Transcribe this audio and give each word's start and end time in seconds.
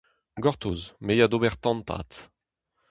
Gortoz, 0.45 0.81
me 1.05 1.13
'ya 1.15 1.27
d'ober 1.29 1.55
tantad. 1.63 2.09